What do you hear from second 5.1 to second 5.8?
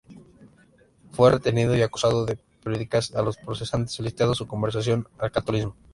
al catolicismo.